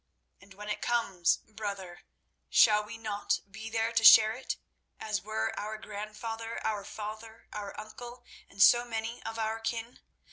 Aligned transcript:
And 0.41 0.55
when 0.55 0.67
it 0.67 0.81
comes, 0.81 1.37
brother, 1.47 2.01
shall 2.49 2.83
we 2.83 2.97
not 2.97 3.41
be 3.47 3.69
there 3.69 3.91
to 3.91 4.03
share 4.03 4.33
it, 4.33 4.57
as 4.99 5.21
were 5.21 5.53
our 5.59 5.77
grandfather, 5.77 6.59
our 6.65 6.83
father, 6.83 7.47
our 7.53 7.79
uncle, 7.79 8.23
and 8.49 8.63
so 8.63 8.83
many 8.83 9.21
of 9.21 9.37
our 9.37 9.59
kin? 9.59 9.99